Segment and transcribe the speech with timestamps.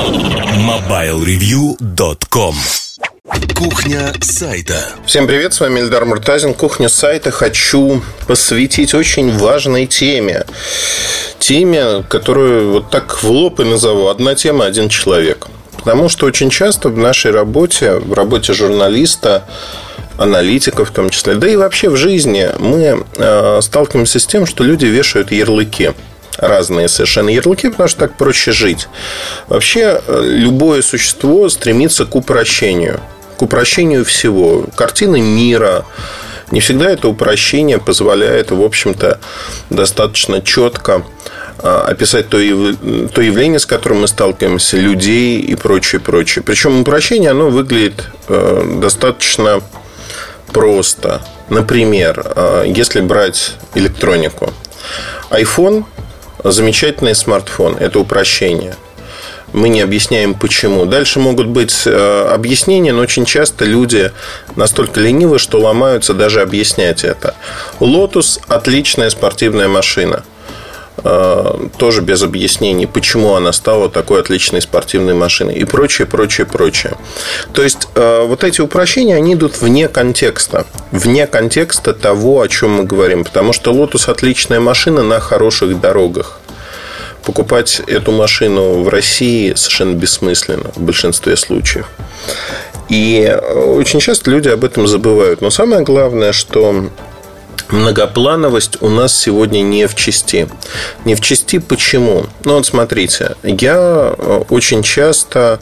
[0.00, 2.54] MobileReview.com
[3.54, 4.88] Кухня сайта.
[5.04, 6.54] Всем привет, с вами Эльдар Муртазин.
[6.54, 10.46] Кухня сайта хочу посвятить очень важной теме.
[11.38, 14.06] Теме, которую вот так в лоб и назову.
[14.06, 15.48] Одна тема, один человек.
[15.76, 19.44] Потому что очень часто в нашей работе, в работе журналиста,
[20.16, 24.64] аналитика в том числе, да и вообще в жизни мы э, сталкиваемся с тем, что
[24.64, 25.92] люди вешают ярлыки
[26.40, 28.88] разные совершенно ярлыки, потому что так проще жить.
[29.48, 33.00] Вообще, э, любое существо стремится к упрощению.
[33.36, 34.66] К упрощению всего.
[34.74, 35.84] Картины мира,
[36.50, 39.20] не всегда это упрощение позволяет, в общем-то,
[39.68, 41.02] достаточно четко
[41.62, 46.42] э, описать то, то явление, с которым мы сталкиваемся, людей и прочее, прочее.
[46.42, 49.60] Причем упрощение, оно выглядит э, достаточно
[50.52, 51.22] просто.
[51.48, 54.52] Например, если брать электронику.
[55.30, 55.84] iPhone
[56.44, 57.76] замечательный смартфон.
[57.78, 58.76] Это упрощение.
[59.52, 60.86] Мы не объясняем почему.
[60.86, 64.12] Дальше могут быть э, объяснения, но очень часто люди
[64.54, 67.34] настолько ленивы, что ломаются даже объяснять это.
[67.80, 70.22] Lotus отличная спортивная машина.
[71.02, 76.94] Э, тоже без объяснений, почему она стала такой отличной спортивной машиной и прочее, прочее, прочее.
[77.52, 82.72] То есть, э, вот эти упрощения, они идут вне контекста, вне контекста того, о чем
[82.72, 86.40] мы говорим, потому что Lotus отличная машина на хороших дорогах.
[87.24, 91.86] Покупать эту машину в России совершенно бессмысленно в большинстве случаев.
[92.88, 95.40] И очень часто люди об этом забывают.
[95.40, 96.90] Но самое главное, что
[97.72, 100.48] многоплановость у нас сегодня не в части.
[101.04, 102.26] Не в части почему?
[102.44, 105.60] Ну, вот смотрите, я э, очень часто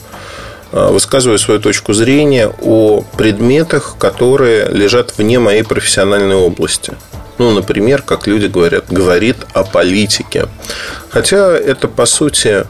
[0.71, 6.93] э, высказываю свою точку зрения о предметах, которые лежат вне моей профессиональной области.
[7.37, 10.47] Ну, например, как люди говорят, говорит о политике.
[11.09, 12.65] Хотя это, по сути,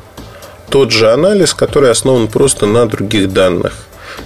[0.70, 3.74] тот же анализ, который основан просто на других данных.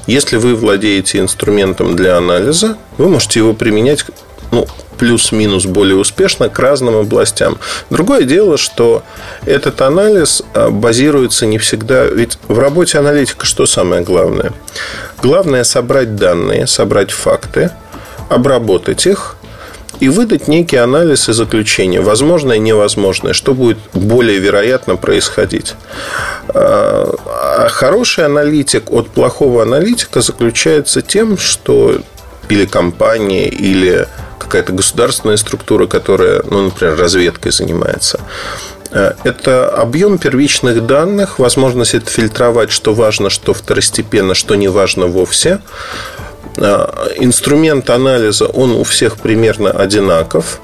[0.08, 4.06] Если вы владеете инструментом для анализа, вы можете его применять
[4.54, 7.58] ну, плюс-минус более успешно к разным областям.
[7.90, 9.04] Другое дело, что
[9.46, 12.06] этот анализ а, базируется не всегда...
[12.06, 14.54] Ведь в работе аналитика что самое главное?
[15.22, 17.72] Главное собрать данные, собрать факты,
[18.30, 19.36] обработать их
[20.00, 25.74] и выдать некий анализ и заключение, возможное и невозможное, что будет более вероятно происходить.
[26.50, 32.00] А, а хороший аналитик от плохого аналитика заключается тем, что
[32.50, 34.08] или компания, или
[34.44, 38.20] какая-то государственная структура, которая, ну, например, разведкой занимается.
[38.92, 45.08] Э, это объем первичных данных, возможность это фильтровать, что важно, что второстепенно, что не важно
[45.08, 45.60] вовсе.
[46.58, 46.88] Э,
[47.18, 50.60] инструмент анализа, он у всех примерно одинаков.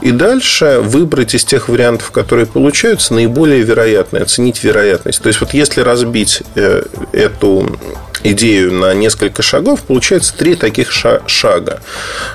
[0.00, 5.22] И дальше выбрать из тех вариантов, которые получаются, наиболее вероятные, оценить вероятность.
[5.22, 6.82] То есть, вот если разбить э,
[7.12, 7.78] эту
[8.24, 11.80] идею на несколько шагов, получается три таких шага.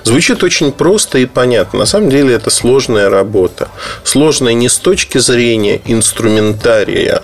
[0.03, 1.79] Звучит очень просто и понятно.
[1.79, 3.69] На самом деле это сложная работа.
[4.03, 7.21] Сложная не с точки зрения инструментария,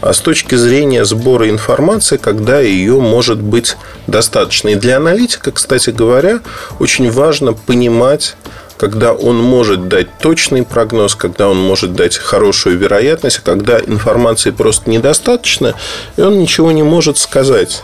[0.00, 4.68] а с точки зрения сбора информации, когда ее может быть достаточно.
[4.68, 6.40] И для аналитика, кстати говоря,
[6.78, 8.36] очень важно понимать,
[8.76, 14.50] когда он может дать точный прогноз, когда он может дать хорошую вероятность, а когда информации
[14.50, 15.74] просто недостаточно,
[16.16, 17.82] и он ничего не может сказать.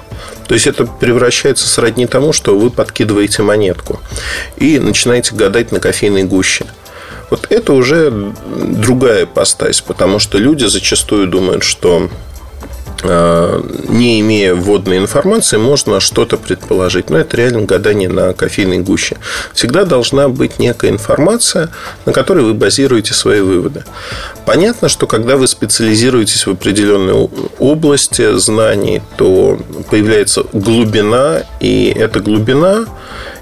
[0.48, 4.00] То есть это превращается сродни тому, что вы подкидываете монетку
[4.56, 6.66] и начинаете гадать на кофейной гуще.
[7.30, 12.10] Вот это уже другая постась, потому что люди зачастую думают, что
[13.04, 17.10] не имея вводной информации, можно что-то предположить.
[17.10, 19.16] Но это реально гадание на кофейной гуще.
[19.54, 21.70] Всегда должна быть некая информация,
[22.06, 23.84] на которой вы базируете свои выводы.
[24.44, 27.28] Понятно, что когда вы специализируетесь в определенной
[27.58, 29.58] области знаний, то
[29.90, 32.86] появляется глубина, и эта глубина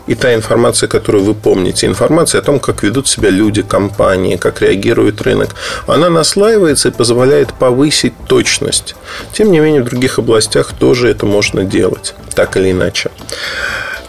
[0.09, 4.63] и та информация, которую вы помните, информация о том, как ведут себя люди, компании, как
[4.63, 5.55] реагирует рынок,
[5.87, 8.97] она наслаивается и позволяет повысить точность.
[9.33, 13.11] Тем не менее, в других областях тоже это можно делать, так или иначе.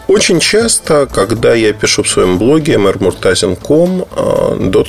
[0.07, 4.05] Очень часто, когда я пишу в своем блоге mrmurtazin.com,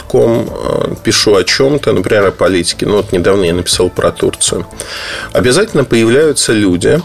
[0.08, 4.66] .com, э, пишу о чем-то, например, о политике, ну вот недавно я написал про Турцию,
[5.32, 7.02] обязательно появляются люди,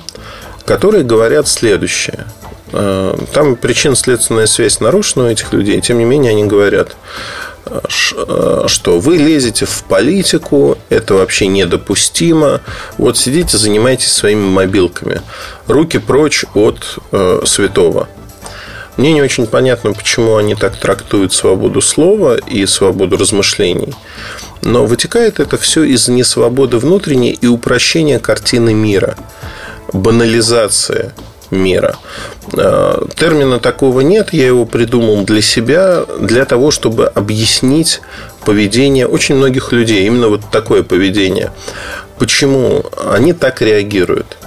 [0.66, 2.26] которые говорят следующее.
[2.72, 5.80] Э, там причинно-следственная связь нарушена у этих людей.
[5.82, 6.96] Тем не менее, они говорят,
[7.66, 7.80] э,
[8.68, 12.62] что вы лезете в политику, это вообще недопустимо.
[12.98, 15.22] Вот сидите, занимайтесь своими мобилками.
[15.68, 18.08] Руки прочь от э, святого.
[18.98, 23.94] Мне не очень понятно, почему они так трактуют свободу слова и свободу размышлений.
[24.62, 29.18] Но вытекает это все из несвободы внутренней и упрощения картины мира,
[29.92, 31.14] банализация
[31.52, 31.98] мира.
[32.58, 38.02] А, термина такого нет, я его придумал для себя, для того, чтобы объяснить
[38.44, 41.52] поведение очень многих людей, именно вот такое поведение.
[42.20, 44.38] Почему они так реагируют?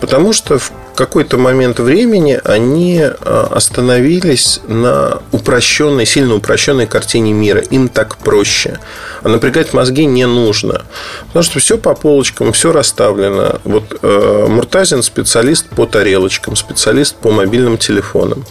[0.00, 7.60] Потому что в какой-то момент времени они а, остановились на упрощенной, сильно упрощенной картине мира.
[7.60, 8.80] Им так проще.
[9.22, 10.82] А напрягать мозги не нужно.
[11.28, 13.60] Потому что все по полочкам, все расставлено.
[13.62, 18.44] Вот э, Муртазин специалист по тарелочкам, специалист по мобильным телефонам.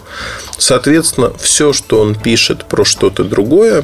[0.58, 3.84] Соответственно, все, что он пишет про что-то другое,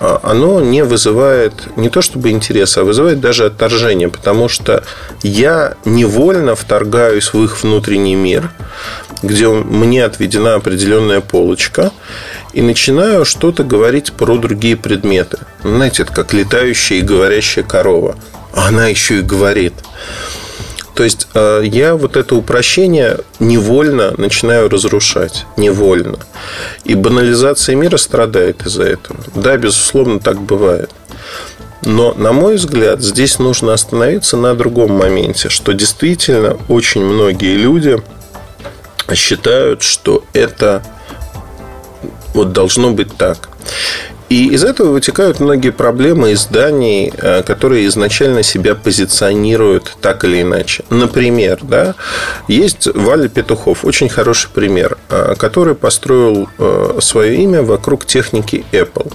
[0.00, 4.84] оно не вызывает не то чтобы интереса, а вызывает даже отторжение, потому что
[5.22, 8.50] я невольно вторгаюсь в их внутренний мир,
[9.22, 11.90] где мне отведена определенная полочка,
[12.52, 15.38] и начинаю что-то говорить про другие предметы.
[15.62, 18.16] Знаете, это как летающая и говорящая корова.
[18.52, 19.74] А она еще и говорит.
[20.96, 25.44] То есть э, я вот это упрощение невольно начинаю разрушать.
[25.58, 26.18] Невольно.
[26.84, 29.20] И банализация мира страдает из-за этого.
[29.34, 30.90] Да, безусловно, так бывает.
[31.82, 38.02] Но, на мой взгляд, здесь нужно остановиться на другом моменте, что действительно очень многие люди
[39.12, 40.82] считают, что это
[42.32, 43.50] вот должно быть так.
[44.28, 50.84] И из этого вытекают многие проблемы изданий, э, которые изначально себя позиционируют так или иначе.
[50.90, 51.94] Например, да,
[52.48, 59.12] есть Валя Петухов, очень хороший пример, э, который построил э, свое имя вокруг техники Apple.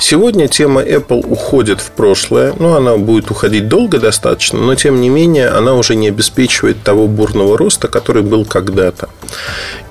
[0.00, 2.54] Сегодня тема Apple уходит в прошлое.
[2.56, 7.08] Ну, она будет уходить долго достаточно, но тем не менее она уже не обеспечивает того
[7.08, 9.08] бурного роста, который был когда-то.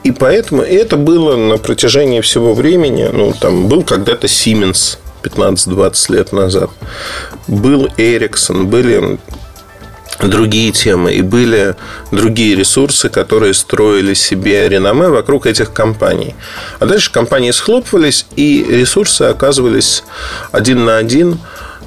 [0.04, 3.10] И поэтому это было на протяжении всего времени.
[3.12, 6.70] Ну, там был когда-то Siemens 15-20 лет назад.
[7.48, 9.20] Был Ericsson, были
[10.20, 11.76] другие темы и были
[12.12, 16.36] другие ресурсы, которые строили себе реноме вокруг этих компаний.
[16.80, 20.04] А дальше компании схлопывались, и ресурсы оказывались
[20.52, 21.40] один на один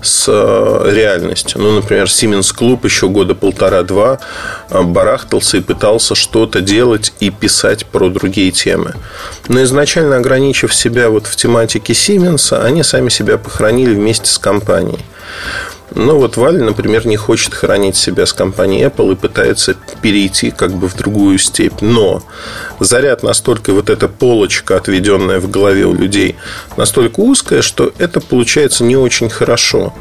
[0.02, 1.60] с э, реальностью.
[1.60, 4.18] Ну, например, Siemens Club еще года полтора-два
[4.68, 8.94] э, барахтался и пытался что-то делать и писать про другие темы.
[9.48, 15.00] Но изначально ограничив себя вот в тематике Siemens, они сами себя похоронили вместе с компанией.
[15.94, 20.72] Но вот Валя, например, не хочет хранить себя с компанией Apple и пытается перейти как
[20.72, 21.80] бы в другую степь.
[21.80, 22.22] Но
[22.78, 26.36] заряд настолько, вот эта полочка, отведенная в голове у людей,
[26.76, 29.92] настолько узкая, что это получается не очень хорошо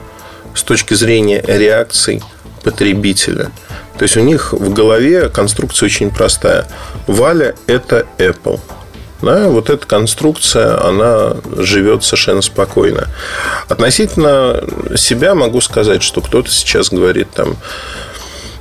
[0.54, 2.22] с точки зрения реакций
[2.64, 3.52] потребителя.
[3.98, 6.68] То есть у них в голове конструкция очень простая.
[7.08, 8.60] Валя– это Apple–
[9.22, 13.10] да, вот эта конструкция, она живет совершенно спокойно.
[13.68, 14.64] Относительно
[14.96, 17.58] себя могу сказать, что кто-то сейчас говорит там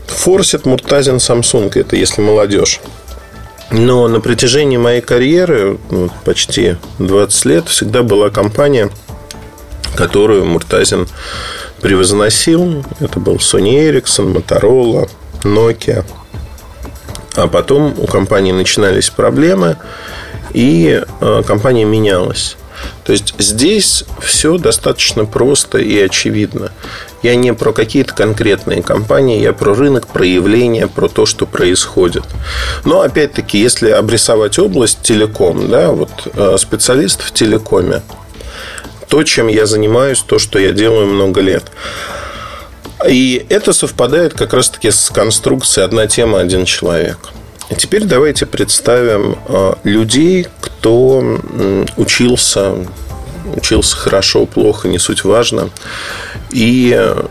[0.06, 2.80] форсит Муртазин Samsung, это если молодежь.
[3.70, 8.90] Но на протяжении моей карьеры, вот, почти 20 лет, всегда была компания,
[9.94, 11.06] которую Муртазин
[11.82, 12.84] превозносил.
[12.98, 15.08] Это был Sony Ericsson, Motorola,
[15.42, 16.04] Nokia.
[17.36, 19.76] А потом у компании начинались проблемы–
[20.52, 22.56] и э, компания менялась.
[23.04, 26.70] То есть здесь все достаточно просто и очевидно.
[27.22, 32.24] Я не про какие-то конкретные компании, я про рынок, про явления, про то, что происходит.
[32.84, 38.02] Но опять-таки, если обрисовать область телеком, да, вот э, специалист в телекоме,
[39.08, 41.64] то, чем я занимаюсь, то, что я делаю много лет.
[43.08, 47.18] И это совпадает как раз-таки с конструкцией «одна тема, один человек».
[47.76, 51.38] Теперь давайте представим э, людей, кто
[51.96, 52.74] учился,
[53.54, 55.68] учился хорошо, плохо, не суть важно.
[56.50, 57.26] И, э,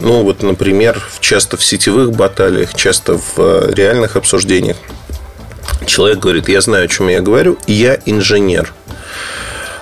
[0.00, 4.76] ну, вот, например, часто в сетевых баталиях, часто в э, реальных обсуждениях
[5.86, 8.74] человек говорит, я знаю, о чем я говорю, я инженер.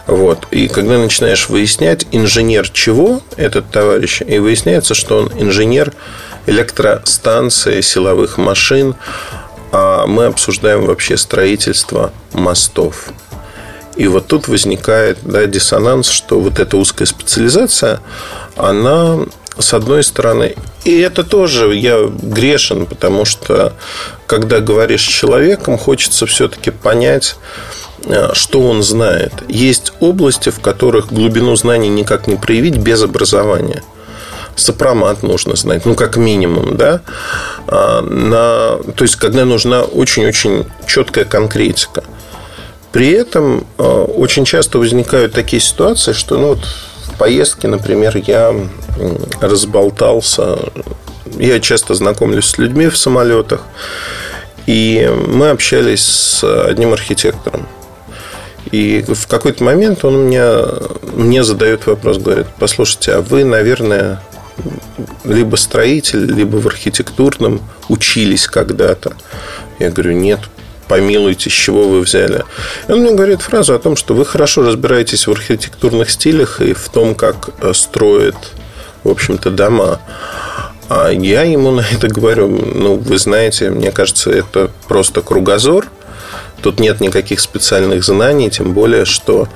[0.06, 0.46] Вот.
[0.50, 5.92] И когда начинаешь выяснять, инженер чего этот товарищ, и выясняется, что он инженер
[6.46, 8.94] электростанции, силовых машин,
[9.30, 9.39] а
[9.72, 13.10] мы обсуждаем вообще строительство мостов.
[13.96, 18.00] И вот тут возникает да, диссонанс, что вот эта узкая специализация,
[18.56, 19.18] она
[19.58, 23.74] с одной стороны, и это тоже я грешен, потому что
[24.26, 27.36] когда говоришь с человеком, хочется все-таки понять,
[28.04, 29.32] э, что он знает.
[29.48, 33.82] Есть области, в которых глубину знаний никак не проявить без образования–
[34.56, 37.00] сопромат нужно знать, ну, как минимум, да.
[37.66, 42.04] А, на, то есть, когда нужна очень-очень четкая конкретика.
[42.92, 46.60] При этом а, очень часто возникают такие ситуации, что ну, вот
[47.20, 48.54] поездке, например, я
[49.42, 50.58] разболтался.
[51.38, 53.60] Я часто знакомлюсь с людьми в самолетах.
[54.66, 57.68] И мы общались с одним архитектором.
[58.72, 60.42] И в какой-то момент он мне,
[61.12, 64.22] мне задает вопрос, говорит, послушайте, а вы, наверное,
[65.24, 69.12] либо строитель, либо в архитектурном учились когда-то.
[69.78, 70.40] Я говорю, нет,
[70.88, 72.44] помилуйте, с чего вы взяли.
[72.88, 76.72] И он мне говорит фразу о том, что вы хорошо разбираетесь в архитектурных стилях и
[76.72, 78.36] в том, как э, строят,
[79.04, 80.00] в общем-то, дома.
[80.88, 85.86] А я ему на это говорю, ну, вы знаете, мне кажется, это просто кругозор.
[86.60, 89.48] Тут нет никаких специальных знаний, тем более, что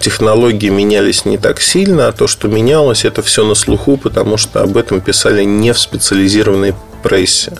[0.00, 4.62] технологии менялись не так сильно, а то, что менялось, это все на слуху, потому что
[4.62, 7.52] об этом писали не в специализированной прессе.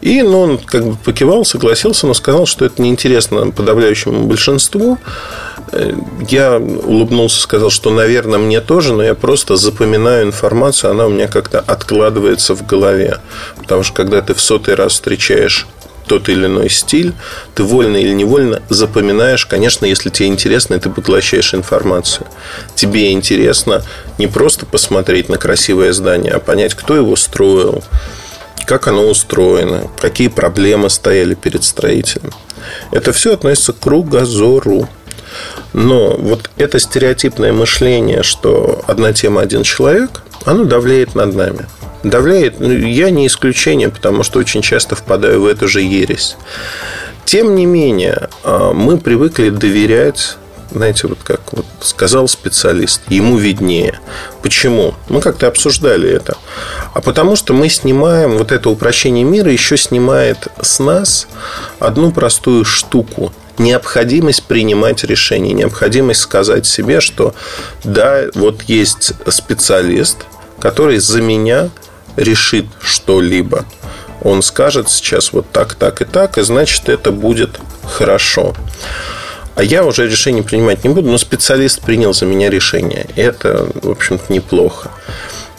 [0.00, 4.98] И ну, он как бы покивал, согласился, но сказал, что это неинтересно подавляющему большинству.
[5.72, 5.92] Э,
[6.28, 11.26] я улыбнулся, сказал, что, наверное, мне тоже, но я просто запоминаю информацию, она у меня
[11.26, 13.18] как-то откладывается в голове.
[13.56, 15.66] Потому что когда ты в сотый раз встречаешь
[16.08, 17.12] тот или иной стиль,
[17.54, 22.26] ты вольно или невольно запоминаешь, конечно, если тебе интересно, ты поглощаешь информацию.
[22.74, 23.84] Тебе интересно
[24.18, 27.84] не просто посмотреть на красивое здание, а понять, кто его строил,
[28.66, 32.32] как оно устроено, какие проблемы стояли перед строителем.
[32.90, 34.88] Это все относится к кругозору.
[35.74, 41.66] Но вот это стереотипное мышление, что одна тема, один человек, оно давляет над нами–
[42.02, 42.60] давляет.
[42.60, 46.36] Ну, я не исключение, потому что очень часто впадаю в эту же ересь.
[47.24, 50.36] Тем не менее, а, мы привыкли доверять
[50.70, 54.00] знаете, вот как вот сказал специалист, ему виднее.
[54.42, 54.94] Почему?
[55.08, 56.36] Мы как-то обсуждали это.
[56.92, 61.26] А потому что мы снимаем вот это упрощение мира, еще снимает с нас
[61.78, 63.32] одну простую штуку.
[63.56, 67.34] Необходимость принимать решения, необходимость сказать себе, что
[67.82, 70.18] да, вот есть специалист,
[70.60, 71.70] который за меня
[72.18, 73.64] решит что-либо,
[74.22, 78.54] он скажет сейчас вот так, так и так, и значит это будет хорошо.
[79.54, 83.06] А я уже решение принимать не буду, но специалист принял за меня решение.
[83.16, 84.90] Это, в общем-то, неплохо.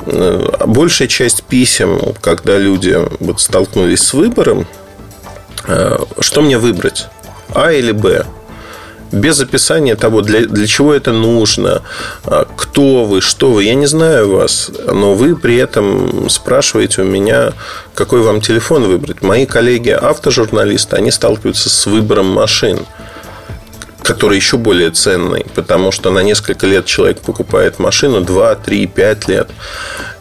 [0.06, 4.68] Большая часть писем, когда люди вот столкнулись с выбором,
[5.68, 7.08] э, что мне выбрать?
[7.54, 8.26] А или Б?
[9.12, 11.82] Без описания того, для, для чего это нужно,
[12.26, 13.64] а, кто вы, что вы.
[13.64, 17.54] Я не знаю вас, но вы при этом спрашиваете у меня,
[17.94, 19.22] какой вам телефон выбрать.
[19.22, 22.80] Мои коллеги автожурналисты, они сталкиваются с выбором машин
[24.02, 29.28] который еще более ценный, потому что на несколько лет человек покупает машину, 2, 3, 5
[29.28, 29.50] лет,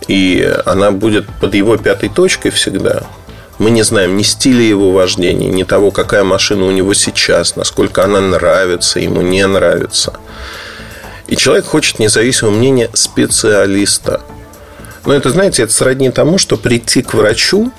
[0.08, 3.04] и она будет под его пятой точкой всегда.
[3.58, 8.04] Мы не знаем ни стиля его вождения, ни того, какая машина у него сейчас, насколько
[8.04, 10.14] она нравится, ему не нравится.
[11.26, 14.20] И человек хочет независимого мнения специалиста.
[15.04, 17.72] Но это, знаете, это сродни тому, что прийти к врачу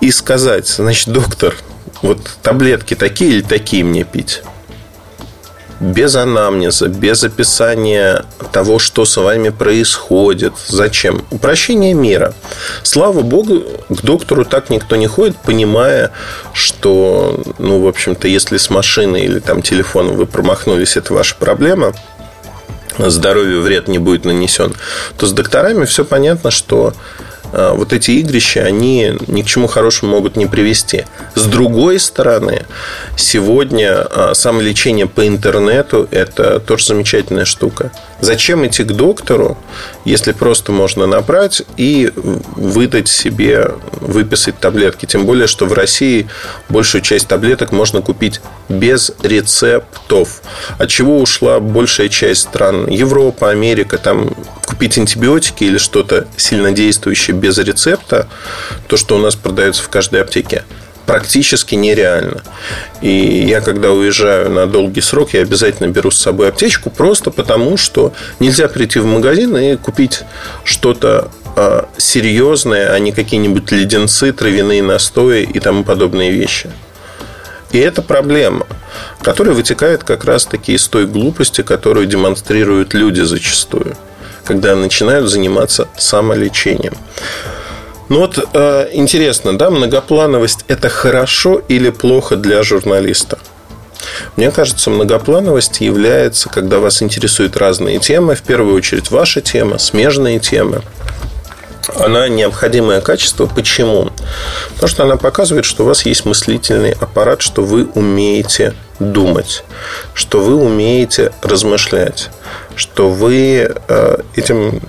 [0.00, 1.54] и сказать, значит, доктор,
[2.02, 4.42] вот таблетки такие или такие мне пить
[5.80, 10.54] без анамнеза, без описания того, что с вами происходит.
[10.66, 11.24] Зачем?
[11.30, 12.34] Упрощение мира.
[12.82, 16.10] Слава богу, к доктору так никто не ходит, понимая,
[16.52, 21.92] что, ну, в общем-то, если с машиной или там телефоном вы промахнулись, это ваша проблема,
[22.98, 24.74] здоровью вред не будет нанесен,
[25.16, 26.94] то с докторами все понятно, что
[27.52, 31.04] вот эти игрища, они ни к чему хорошему могут не привести.
[31.34, 32.66] С другой стороны,
[33.16, 37.90] сегодня а, самолечение по интернету– это тоже замечательная штука.
[38.20, 39.56] Зачем идти к доктору,
[40.04, 45.06] если просто можно набрать и выдать себе, выписать таблетки?
[45.06, 46.28] Тем более, что в России
[46.68, 50.42] большую часть таблеток можно купить без рецептов.
[50.78, 52.88] От чего ушла большая часть стран?
[52.88, 54.34] Европа, Америка, там
[54.68, 58.28] купить антибиотики или что-то сильнодействующее без рецепта,
[58.86, 60.64] то, что у нас продается в каждой аптеке,
[61.06, 62.42] практически нереально.
[63.00, 67.78] И я, когда уезжаю на долгий срок, я обязательно беру с собой аптечку, просто потому
[67.78, 70.20] что нельзя прийти в магазин и купить
[70.64, 76.68] что-то а, серьезное, а не какие-нибудь леденцы, травяные настои и тому подобные вещи.
[77.72, 78.66] И это проблема,
[79.22, 83.96] которая вытекает как раз-таки из той глупости, которую демонстрируют люди зачастую,
[84.48, 86.94] когда начинают заниматься самолечением.
[88.08, 93.38] Ну вот э, интересно, да, многоплановость это хорошо или плохо для журналиста?
[94.36, 100.40] Мне кажется, многоплановость является, когда вас интересуют разные темы, в первую очередь ваша тема, смежные
[100.40, 100.80] темы.
[101.96, 103.46] Она необходимое качество.
[103.46, 104.10] Почему?
[104.74, 109.64] Потому что она показывает, что у вас есть мыслительный аппарат, что вы умеете думать,
[110.14, 112.30] что вы умеете размышлять,
[112.78, 114.80] что вы э, этим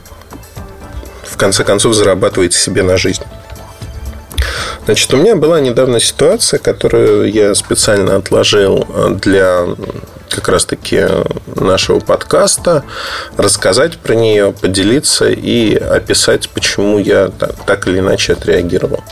[1.24, 3.24] в конце концов зарабатываете себе на жизнь.
[4.86, 8.88] Значит, у меня была недавно ситуация, которую я специально отложил
[9.22, 9.66] для
[10.30, 11.06] как раз-таки
[11.56, 12.84] нашего подкаста,
[13.38, 19.04] рассказать про нее, поделиться и описать, почему я так, так или иначе отреагировал.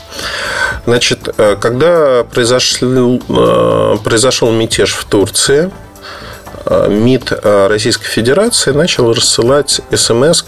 [0.86, 5.70] Значит, э, когда произошел, э, произошел мятеж в Турции,
[6.68, 10.44] МИД э, Российской Федерации начал рассылать смс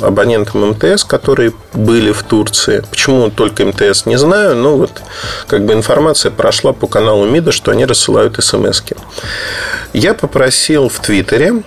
[0.00, 2.82] абонентам МТС, которые были в Турции.
[2.90, 5.02] Почему только МТС, не знаю, но вот
[5.46, 8.96] как бы информация прошла по каналу МИДа, что они рассылают смс -ки.
[9.92, 11.62] Я попросил в Твиттере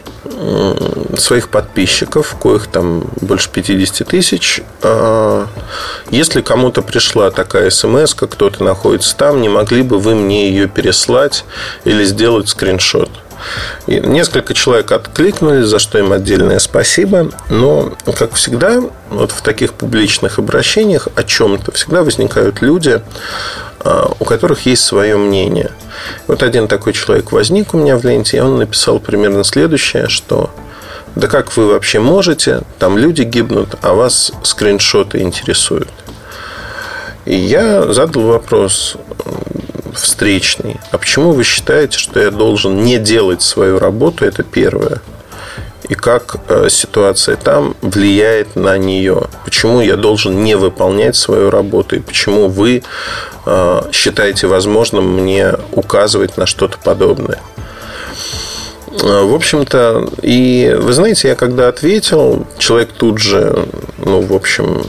[1.17, 4.61] своих подписчиков, коих там больше 50 тысяч.
[4.81, 5.45] Э,
[6.09, 11.45] если кому-то пришла такая смс, кто-то находится там, не могли бы вы мне ее переслать
[11.83, 13.09] или сделать скриншот?
[13.87, 17.31] И несколько человек откликнулись, за что им отдельное спасибо.
[17.49, 23.01] Но, как всегда, вот в таких публичных обращениях о чем-то всегда возникают люди,
[23.79, 25.71] а, у которых есть свое мнение.
[26.27, 30.49] Вот один такой человек возник у меня в ленте, и он написал примерно следующее, что
[31.15, 35.89] да как вы вообще можете, там люди гибнут, а вас скриншоты интересуют.
[37.25, 38.97] И я задал вопрос,
[39.93, 40.79] встречный.
[40.91, 44.25] А почему вы считаете, что я должен не делать свою работу?
[44.25, 45.01] Это первое.
[45.89, 49.23] И как э, ситуация там влияет на нее?
[49.43, 51.97] Почему я должен не выполнять свою работу?
[51.97, 52.83] И почему вы
[53.45, 57.41] э, считаете возможным мне указывать на что-то подобное?
[59.01, 64.83] Э, в общем-то, и вы знаете, я когда ответил, человек тут же, ну, в общем,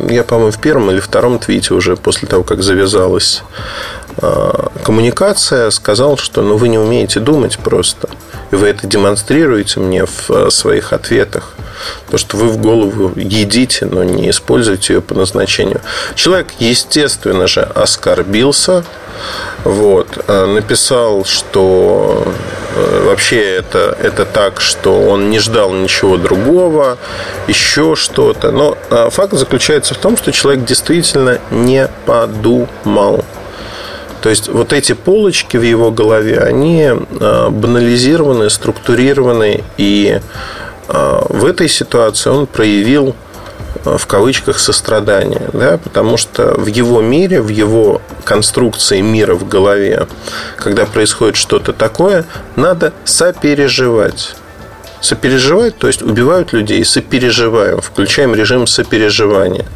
[0.00, 3.42] я, по-моему, в первом или втором твите уже после того, как завязалась
[4.18, 8.08] а, коммуникация, сказал, что ну, вы не умеете думать просто.
[8.50, 11.54] И вы это демонстрируете мне в а, своих ответах.
[12.10, 15.80] То, что вы в голову едите, но не используете ее по назначению.
[16.14, 18.84] Человек, естественно же, оскорбился.
[19.64, 22.26] Вот, а, написал, что
[22.74, 26.98] вообще это, это так, что он не ждал ничего другого,
[27.46, 28.50] еще что-то.
[28.50, 28.76] Но
[29.10, 33.24] факт заключается в том, что человек действительно не подумал.
[34.22, 40.20] То есть вот эти полочки в его голове, они а, банализированы, структурированы, и
[40.86, 43.14] в этой ситуации он проявил
[43.84, 50.06] в кавычках сострадание, да, потому что в его мире, в его конструкции мира в голове,
[50.56, 52.24] когда происходит что-то такое,
[52.56, 54.34] надо сопереживать
[55.04, 59.66] сопереживать, то есть убивают людей, сопереживаем, включаем режим сопереживания.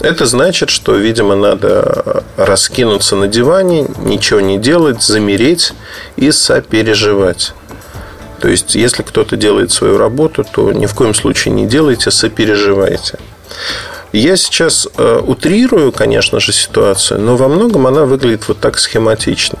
[0.00, 5.74] Это значит, что, видимо, надо раскинуться на диване, ничего не делать, замереть
[6.16, 7.52] и сопереживать.
[8.40, 13.18] То есть, если кто-то делает свою работу, то ни в коем случае не делайте, сопереживайте.
[14.12, 19.58] Я сейчас э, утрирую, конечно же, ситуацию, но во многом она выглядит вот так схематично.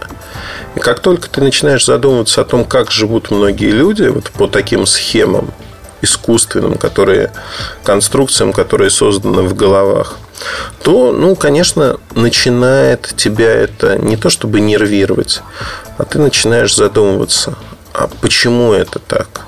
[0.76, 4.86] И как только ты начинаешь задумываться о том, как живут многие люди вот по таким
[4.86, 5.52] схемам
[6.02, 7.32] искусственным, которые,
[7.82, 10.18] конструкциям, которые созданы в головах,
[10.82, 15.42] то, ну, конечно, начинает тебя это не то чтобы нервировать,
[15.98, 17.54] а ты начинаешь задумываться,
[17.92, 19.42] а почему это так?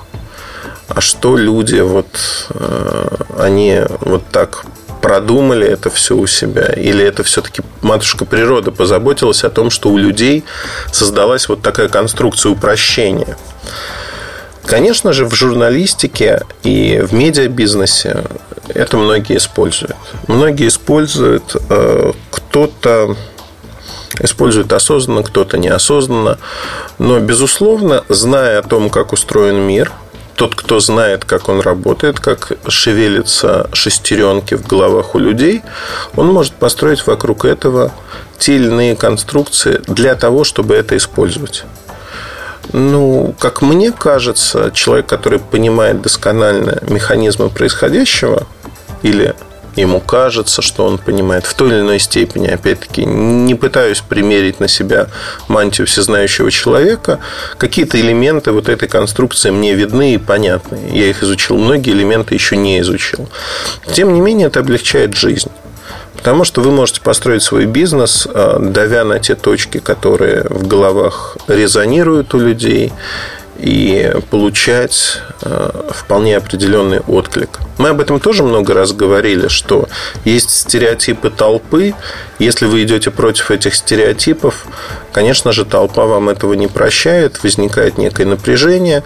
[0.87, 2.07] А что люди вот
[2.49, 4.65] э, они вот так
[5.01, 6.73] продумали это все у себя?
[6.73, 10.45] Или это все-таки матушка природа позаботилась о том, что у людей
[10.91, 13.37] создалась вот такая конструкция упрощения?
[14.65, 18.23] Конечно же, в журналистике и в медиабизнесе
[18.69, 19.95] это многие используют.
[20.27, 23.15] Многие используют, э, кто-то
[24.19, 26.37] использует осознанно, кто-то неосознанно.
[26.97, 29.91] Но, безусловно, зная о том, как устроен мир–
[30.37, 35.63] тот, кто знает, как он работает, как шевелятся шестеренки в головах у людей,
[36.15, 37.91] он может построить вокруг этого
[38.37, 41.63] те или иные конструкции для того, чтобы это использовать.
[42.71, 48.45] Ну, как мне кажется, человек, который понимает досконально механизмы происходящего
[49.01, 49.33] или
[49.81, 52.47] ему кажется, что он понимает в той или иной степени.
[52.47, 55.07] Опять-таки, не пытаюсь примерить на себя
[55.47, 57.19] мантию всезнающего человека.
[57.57, 60.79] Какие-то элементы вот этой конструкции мне видны и понятны.
[60.91, 63.29] Я их изучил, многие элементы еще не изучил.
[63.91, 65.51] Тем не менее, это облегчает жизнь.
[66.17, 71.37] Потому что вы можете построить свой бизнес, а, давя на те точки, которые в головах
[71.47, 72.91] резонируют у людей,
[73.59, 77.59] и получать э, вполне определенный отклик.
[77.77, 79.87] Мы об этом тоже много раз говорили, что
[80.25, 81.93] есть стереотипы толпы.
[82.39, 84.65] Если вы идете против этих стереотипов,
[85.11, 89.03] конечно же, толпа вам этого не прощает, возникает некое напряжение.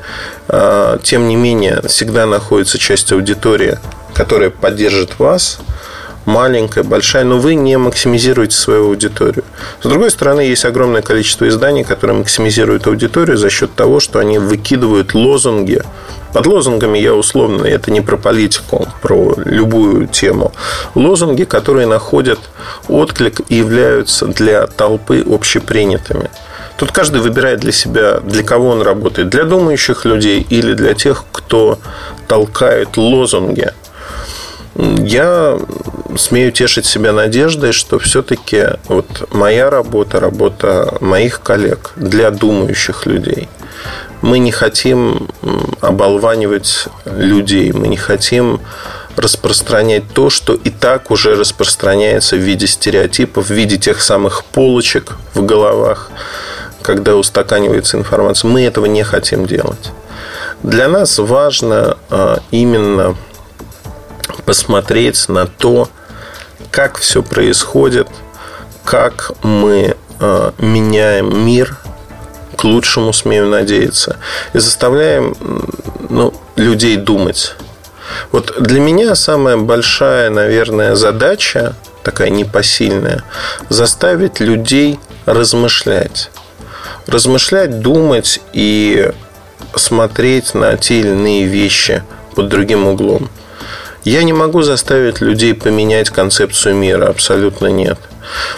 [0.47, 3.77] Э, тем не менее, всегда находится часть аудитории,
[4.13, 5.59] которая поддержит вас–
[6.25, 9.43] маленькая, большая, но вы не максимизируете свою аудиторию.
[9.81, 14.39] С другой стороны, есть огромное количество изданий, которые максимизируют аудиторию за счет того, что они
[14.39, 15.81] выкидывают лозунги.
[16.33, 20.53] Под лозунгами я условно, это не про политику, про любую тему.
[20.95, 22.39] Лозунги, которые находят
[22.87, 26.29] отклик и являются для толпы общепринятыми.
[26.77, 29.29] Тут каждый выбирает для себя, для кого он работает.
[29.29, 31.77] Для думающих людей или для тех, кто
[32.27, 33.71] толкает лозунги.
[34.75, 35.59] Я
[36.17, 43.49] смею тешить себя надеждой, что все-таки вот моя работа, работа моих коллег для думающих людей.
[44.21, 45.29] Мы не хотим
[45.81, 48.61] оболванивать людей, мы не хотим
[49.15, 55.17] распространять то, что и так уже распространяется в виде стереотипов, в виде тех самых полочек
[55.33, 56.11] в головах,
[56.81, 58.49] когда устаканивается информация.
[58.49, 59.91] Мы этого не хотим делать.
[60.63, 63.17] Для нас важно а, именно
[64.45, 65.89] посмотреть на то,
[66.71, 68.07] как все происходит,
[68.83, 71.77] как мы э, меняем мир
[72.55, 74.17] к лучшему, смею надеяться,
[74.53, 75.35] и заставляем
[76.09, 77.55] ну, людей думать.
[78.31, 83.23] Вот для меня самая большая, наверное, задача, такая непосильная,
[83.69, 86.29] заставить людей размышлять.
[87.07, 89.11] Размышлять, думать и
[89.75, 92.03] смотреть на те или иные вещи
[92.35, 93.29] под другим углом.
[94.03, 97.99] Я не могу заставить людей поменять концепцию мира, абсолютно нет.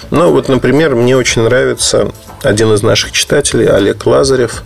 [0.10, 2.12] Но вот, например, мне очень нравится
[2.44, 4.64] один из наших читателей, Олег Лазарев.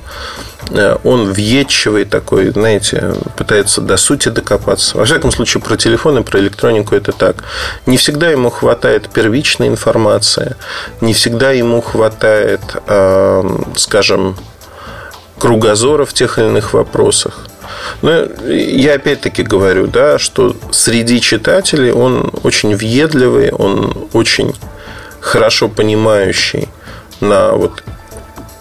[0.72, 4.98] Э, он въедчивый такой, знаете, пытается до сути докопаться.
[4.98, 7.38] Во всяком случае, про телефон и про электронику это так.
[7.86, 10.56] Не всегда ему хватает первичной информации,
[11.02, 14.38] не всегда ему хватает, эм, скажем,
[15.40, 17.47] кругозора в тех или иных вопросах.
[18.02, 24.54] Но я опять-таки говорю, да, что среди читателей он очень въедливый, он очень
[25.20, 26.70] хорошо понимающий
[27.20, 27.84] на вот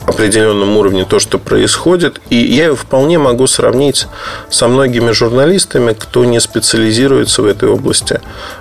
[0.07, 2.21] определенном уровне то, что происходит.
[2.31, 4.07] И я его вполне могу сравнить
[4.49, 8.21] со многими журналистами, кто не специализируется в этой области,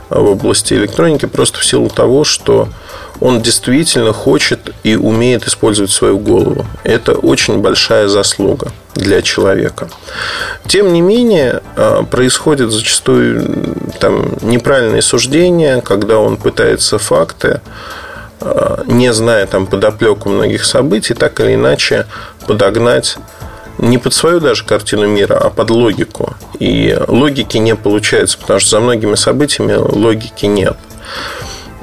[0.09, 2.67] в области электроники, просто в силу того, что
[3.21, 6.65] он действительно хочет и умеет использовать свою голову.
[6.83, 9.89] Это очень большая заслуга для человека.
[10.67, 17.61] Тем не менее, а, происходит зачастую там, неправильные суждения, когда он пытается факты,
[18.41, 22.07] а, не зная там подоплеку многих событий, так или иначе
[22.47, 23.17] подогнать
[23.77, 26.33] не под свою даже картину мира, а под логику.
[26.59, 30.77] И логики не получается, потому что за многими событиями логики нет.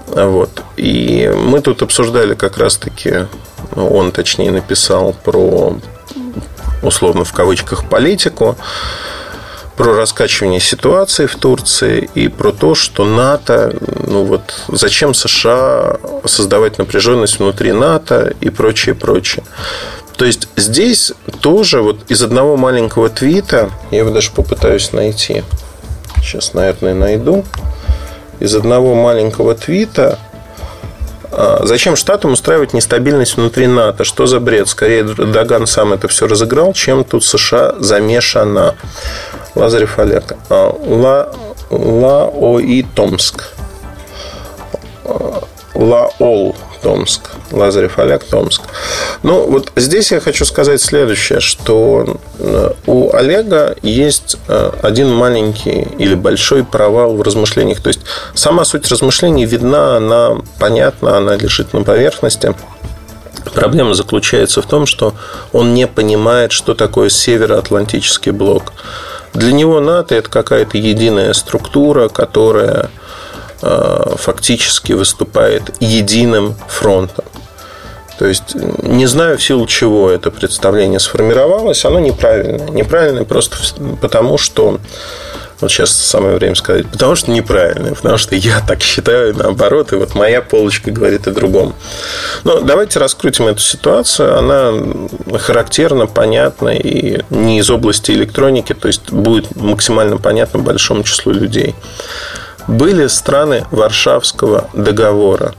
[0.09, 0.63] Вот.
[0.77, 3.27] И мы тут обсуждали как раз-таки,
[3.75, 5.79] он точнее написал про,
[6.83, 8.57] условно в кавычках, политику,
[9.77, 13.75] про раскачивание ситуации в Турции и про то, что НАТО,
[14.07, 19.45] ну вот зачем США создавать напряженность внутри НАТО и прочее, прочее.
[20.17, 25.43] То есть здесь тоже вот из одного маленького твита, я его даже попытаюсь найти,
[26.19, 27.45] сейчас, наверное, найду
[28.39, 30.19] из одного маленького твита
[31.63, 34.05] Зачем Штатам устраивать нестабильность внутри НАТО?
[34.05, 34.69] Что за бред?
[34.69, 38.75] Скорее, Даган сам это все разыграл, чем тут США замешана.
[39.55, 40.35] Лазарев Олег.
[40.51, 41.33] А, Ла,
[41.71, 43.55] Лаои Томск.
[45.75, 47.31] Лаол Томск.
[47.51, 48.63] Лазарев Олег, Томск.
[49.23, 55.87] Ну, вот здесь я хочу сказать следующее, что э, у Олега есть э, один маленький
[55.99, 57.81] или большой провал в размышлениях.
[57.81, 58.01] То есть,
[58.35, 62.55] сама суть размышлений видна, она понятна, она лежит на поверхности.
[63.55, 65.15] Проблема заключается в том, что
[65.53, 68.73] он не понимает, что такое североатлантический блок.
[69.35, 72.91] Для него НАТО– это какая-то единая структура, которая
[73.63, 77.25] фактически выступает единым фронтом.
[78.19, 82.69] То есть, не знаю в силу чего это представление сформировалось, оно неправильное.
[82.69, 83.57] Неправильное просто
[84.01, 84.79] потому, что
[85.63, 89.97] вот сейчас самое время сказать, потому что неправильное, потому что я так считаю, наоборот, и
[89.97, 91.75] вот моя полочка говорит о другом.
[92.45, 94.39] Но давайте раскрутим эту ситуацию.
[94.39, 94.73] Она
[95.39, 101.75] характерна, понятна и не из области электроники, то есть будет максимально понятно большому числу людей.
[102.69, 105.55] Были страны Варшавского договора,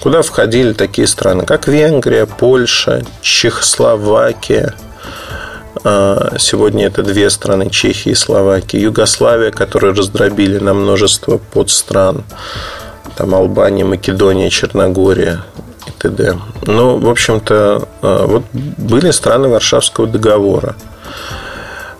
[0.00, 4.74] куда входили такие страны, как Венгрия, Польша, Чехословакия,
[5.84, 8.80] А, сегодня это две страны, Чехия и Словакия.
[8.80, 12.24] Югославия, которую раздробили на множество подстран.
[13.16, 15.44] Там Албания, Македония, Черногория
[15.86, 16.36] и т.д.
[16.66, 20.76] Ну, в общем-то, а, вот были страны Варшавского договора.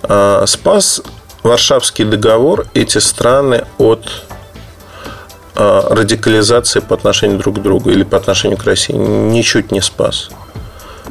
[0.03, 1.03] А, спас
[1.43, 4.07] Варшавский договор эти страны от
[5.55, 10.31] радикализации по отношению друг к другу или по отношению к России ничуть не спас.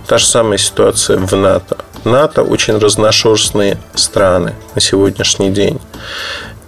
[0.08, 1.78] Та же самая ситуация в НАТО.
[2.04, 5.80] НАТО очень разношерстные страны на сегодняшний день.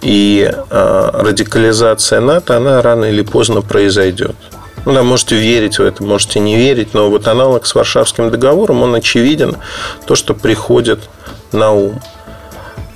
[0.00, 4.36] И э, радикализация НАТО, она рано или поздно произойдет.
[4.84, 8.82] Ну, да, можете верить в это, можете не верить, но вот аналог с Варшавским договором,
[8.82, 9.56] он очевиден,
[10.06, 11.00] то, что приходит
[11.52, 12.00] на ум.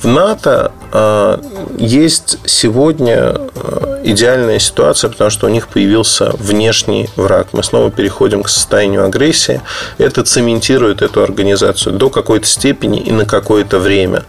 [0.00, 1.38] В НАТО э,
[1.76, 7.48] есть сегодня э, идеальная ситуация, потому что у них появился внешний враг.
[7.52, 9.60] Мы снова переходим к состоянию агрессии.
[9.98, 14.22] Это цементирует эту организацию до какой-то степени и на какое-то время.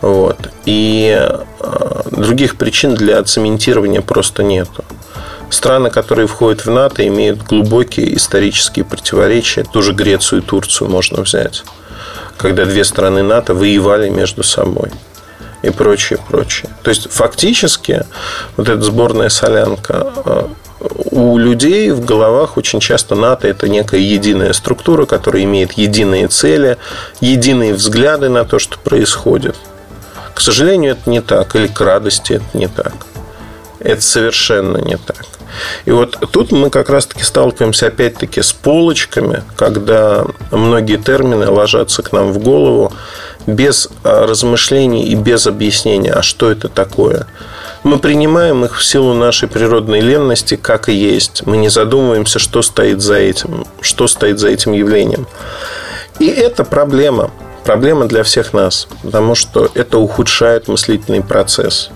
[0.00, 0.38] Вот.
[0.64, 4.86] И э, других причин для цементирования просто нету.
[5.50, 9.64] Страны, которые входят в НАТО, имеют глубокие исторические противоречия.
[9.64, 11.62] Ту же Грецию и Турцию можно взять
[12.36, 14.90] когда две страны НАТО воевали между собой
[15.62, 16.70] и прочее, прочее.
[16.82, 18.04] То есть, фактически,
[18.56, 20.48] вот эта сборная солянка э,
[21.10, 26.76] у людей в головах очень часто НАТО– это некая единая структура, которая имеет единые цели,
[27.20, 29.56] единые взгляды на то, что происходит.
[30.34, 32.94] К сожалению, это не так, или к радости это не так.
[33.80, 35.24] Это совершенно не так.
[35.84, 42.12] И вот тут мы как раз-таки сталкиваемся опять-таки с полочками, когда многие термины ложатся к
[42.12, 42.92] нам в голову
[43.46, 47.26] без а, размышлений и без объяснения, а что это такое.
[47.84, 51.46] Мы принимаем их в силу нашей природной ленности, как и есть.
[51.46, 55.28] Мы не задумываемся, что стоит за этим, что стоит за этим явлением.
[56.18, 57.30] И это проблема.
[57.64, 61.90] Проблема для всех нас, потому что это ухудшает мыслительный процесс.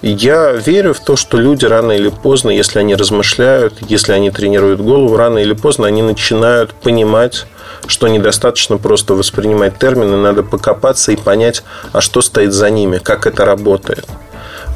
[0.00, 4.80] Я верю в то, что люди рано или поздно, если они размышляют, если они тренируют
[4.80, 7.46] голову, рано или поздно они начинают понимать,
[7.86, 13.26] что недостаточно просто воспринимать термины, надо покопаться и понять, а что стоит за ними, как
[13.26, 14.06] это работает.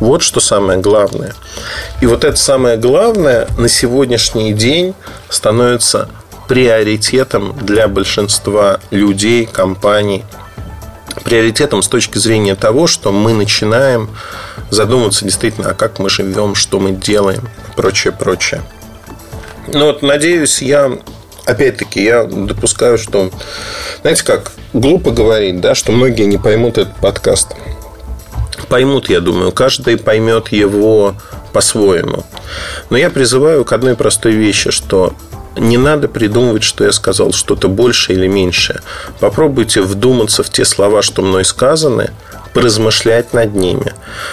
[0.00, 1.35] Вот что самое главное.
[2.00, 4.94] И вот это самое главное на сегодняшний день
[5.28, 6.08] становится
[6.48, 10.24] приоритетом для большинства людей, компаний,
[11.22, 14.11] приоритетом с точки зрения того, что мы начинаем
[14.72, 18.62] задумываться действительно, а как мы живем, что мы делаем, прочее, прочее.
[19.68, 20.98] Ну вот, надеюсь, я
[21.44, 23.30] опять-таки, я допускаю, что,
[24.00, 27.54] знаете как, глупо говорить, да, что многие не поймут этот подкаст.
[28.68, 31.14] Поймут, я думаю, каждый поймет его
[31.52, 32.24] по-своему.
[32.90, 35.14] Но я призываю к одной простой вещи, что
[35.56, 38.80] не надо придумывать, что я сказал что-то больше или меньше.
[39.20, 42.12] Попробуйте вдуматься в те слова, что мной сказаны,
[42.53, 43.93] поразмышлять над ними.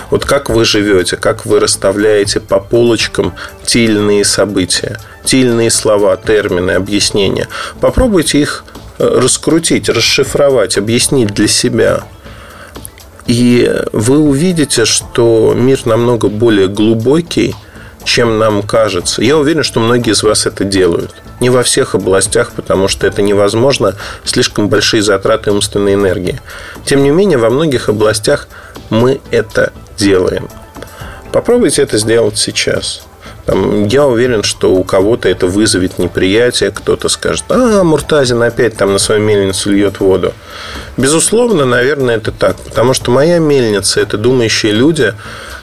[0.10, 3.34] Вот как вы живете, как вы расставляете по полочкам
[3.74, 5.00] иные события,
[5.32, 7.48] иные слова, термины, объяснения.
[7.80, 8.64] Попробуйте их
[8.98, 12.04] э, раскрутить, расшифровать, объяснить для себя.
[13.28, 17.56] И вы увидите, что мир намного более глубокий–
[18.10, 19.22] чем нам кажется.
[19.22, 21.14] Я уверен, что многие из вас это делают.
[21.40, 26.42] Не во всех областях, потому что это невозможно, слишком большие затраты умственной энергии.
[26.86, 28.48] Тем не менее, во многих областях
[28.90, 30.50] мы это делаем.
[31.32, 33.04] Попробуйте это сделать сейчас.
[33.90, 39.00] Я уверен, что у кого-то это вызовет неприятие, кто-то скажет, а, Муртазин опять там на
[39.00, 40.34] свою мельницу льет воду.
[40.98, 45.14] Безусловно, наверное, это так, потому что моя мельница– это думающие люди,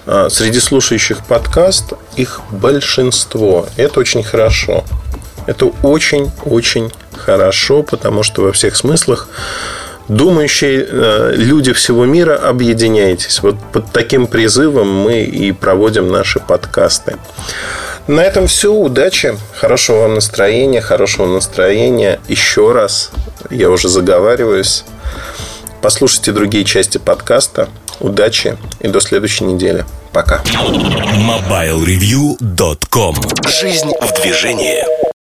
[0.07, 3.69] а, среди слушающих подкаст их большинство.
[3.77, 4.85] Это очень хорошо.
[5.47, 9.29] Это очень-очень хорошо, потому что во всех смыслах
[10.09, 13.41] думающие э, люди всего мира, объединяйтесь.
[13.43, 17.17] Вот под таким призывом мы и проводим наши подкасты.
[18.07, 18.73] На этом все.
[18.73, 22.21] Удачи, хорошего вам настроения, хорошего настроения.
[22.29, 23.11] Еще раз,
[23.51, 24.85] я уже заговариваюсь.
[25.83, 27.69] Послушайте другие части подкаста.
[27.99, 29.87] Удачи и до следующей недели.
[30.13, 30.43] Пока.
[30.45, 33.17] MobileReview.com
[33.49, 35.06] Жизнь в движении.